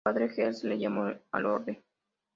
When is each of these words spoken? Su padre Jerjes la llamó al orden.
Su 0.01 0.05
padre 0.05 0.29
Jerjes 0.29 0.63
la 0.63 0.73
llamó 0.73 1.13
al 1.31 1.45
orden. 1.45 1.83